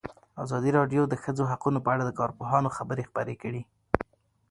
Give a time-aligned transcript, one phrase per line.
[0.43, 3.61] ازادي راډیو د د ښځو حقونه په اړه د کارپوهانو خبرې خپرې کړي.